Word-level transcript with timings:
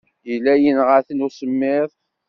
Yella 0.29 0.53
yenɣa-tent 0.63 1.23
usemmiḍ. 1.27 1.89